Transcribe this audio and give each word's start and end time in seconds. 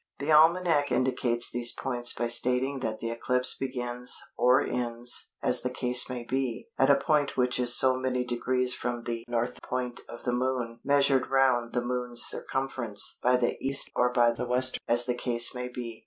The 0.17 0.31
Almanac 0.31 0.91
indicates 0.91 1.47
these 1.51 1.71
points 1.71 2.11
by 2.11 2.25
stating 2.25 2.79
that 2.79 2.97
the 2.97 3.11
eclipse 3.11 3.55
begins, 3.55 4.19
or 4.35 4.59
ends, 4.59 5.33
as 5.43 5.61
the 5.61 5.69
case 5.69 6.09
may 6.09 6.23
be, 6.23 6.67
at 6.79 6.89
a 6.89 6.95
point 6.95 7.37
which 7.37 7.59
is 7.59 7.77
so 7.77 7.95
many 7.97 8.23
degrees 8.25 8.73
from 8.73 9.03
the 9.03 9.23
N. 9.31 9.49
point 9.61 10.01
of 10.09 10.23
the 10.23 10.33
Moon 10.33 10.79
measured 10.83 11.29
round 11.29 11.73
the 11.73 11.85
Moon's 11.85 12.23
circumference 12.23 13.19
by 13.21 13.37
the 13.37 13.51
E. 13.63 13.77
or 13.95 14.11
by 14.11 14.31
the 14.31 14.45
W. 14.47 14.61
as 14.87 15.05
the 15.05 15.13
case 15.13 15.53
may 15.53 15.67
be. 15.67 15.99